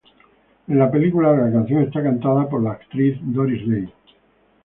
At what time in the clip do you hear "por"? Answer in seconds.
2.49-2.63